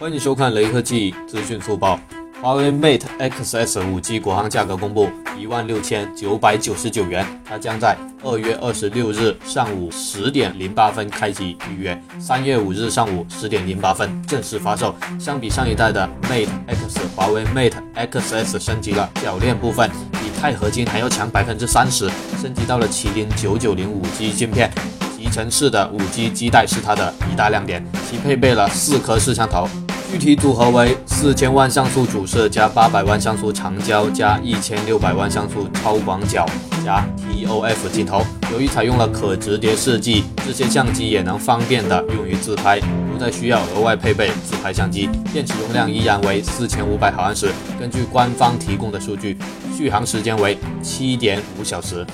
[0.00, 2.00] 欢迎收看雷科技资讯速报。
[2.40, 7.22] 华为 Mate Xs 5G 国行价格公布，一万六千九百九十九元。
[7.44, 14.94] 它将在二月二十六日上午十点零八分开启预约，三月五日上午十点零八分正式发售。
[15.18, 22.10] 相比上一代的 Mate X，华为 Mate Xs 升级了铰链部分，比钛合金还要强百分之三十，
[22.40, 24.70] 升级到了麒麟九九零 5G 芯片。
[25.14, 29.68] 集成式的 5G 基带是它的一大亮点，其配备了四颗摄像头。
[30.10, 36.44] 具体组合为四千万像素主摄加八百万像素长焦加一千六百万像素超广角
[36.84, 38.26] 加 TOF 镜头。
[38.50, 45.08] 由于采用了可折叠设计，这些相机也能方便的用于自拍，不再需要额外配备自拍相机。
[45.32, 47.48] 电池容量依然为四千五百毫安时。
[47.78, 49.38] 根据官方提供的数据，
[49.76, 52.04] 续航时间为七点五小时。